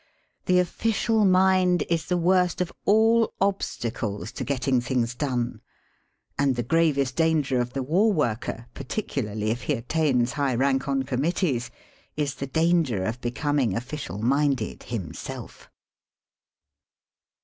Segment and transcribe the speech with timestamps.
[0.47, 5.61] The Official Mind is the worst of all obstacles to getting things done.
[6.39, 11.03] And the gravest danger of the war worker, particularly if he attains high rank on
[11.03, 11.69] Committees,
[12.17, 15.69] is the danger of becoming official minded himself.